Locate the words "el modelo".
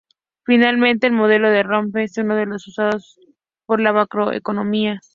1.05-1.51